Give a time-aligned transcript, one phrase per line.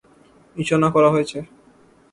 [0.55, 1.37] নিশানা করা হয়েছে।